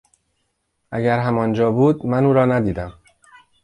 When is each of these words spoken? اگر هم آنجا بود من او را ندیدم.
اگر 0.91 1.19
هم 1.19 1.37
آنجا 1.37 1.71
بود 1.71 2.05
من 2.05 2.25
او 2.25 2.33
را 2.33 2.45
ندیدم. 2.45 2.93